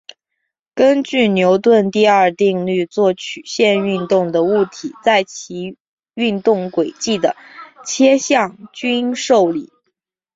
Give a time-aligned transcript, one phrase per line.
[0.73, 5.77] 根据牛顿第二定律做曲线运动的物体在其
[6.15, 7.35] 运动轨迹的
[7.85, 9.69] 切向均受力。